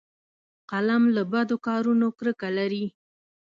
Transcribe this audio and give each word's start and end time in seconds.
قلم 0.71 1.03
له 1.15 1.23
بدو 1.31 1.55
کارونو 1.67 2.07
کرکه 2.17 2.49
لري 2.57 2.85